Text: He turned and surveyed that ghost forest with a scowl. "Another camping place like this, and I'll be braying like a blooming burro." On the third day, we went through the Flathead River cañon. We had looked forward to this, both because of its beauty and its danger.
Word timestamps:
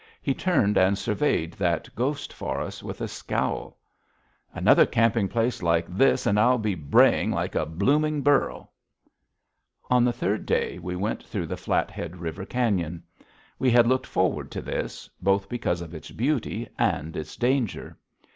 He 0.19 0.33
turned 0.33 0.79
and 0.79 0.97
surveyed 0.97 1.53
that 1.59 1.87
ghost 1.95 2.33
forest 2.33 2.81
with 2.81 3.01
a 3.01 3.07
scowl. 3.07 3.77
"Another 4.51 4.83
camping 4.83 5.27
place 5.27 5.61
like 5.61 5.85
this, 5.95 6.25
and 6.25 6.39
I'll 6.39 6.57
be 6.57 6.73
braying 6.73 7.29
like 7.29 7.53
a 7.53 7.67
blooming 7.67 8.23
burro." 8.23 8.71
On 9.91 10.03
the 10.03 10.11
third 10.11 10.47
day, 10.47 10.79
we 10.79 10.95
went 10.95 11.21
through 11.21 11.45
the 11.45 11.55
Flathead 11.55 12.15
River 12.17 12.47
cañon. 12.47 13.03
We 13.59 13.69
had 13.69 13.85
looked 13.85 14.07
forward 14.07 14.49
to 14.53 14.61
this, 14.63 15.07
both 15.21 15.47
because 15.47 15.81
of 15.81 15.93
its 15.93 16.09
beauty 16.09 16.67
and 16.79 17.15
its 17.15 17.35
danger. 17.35 17.95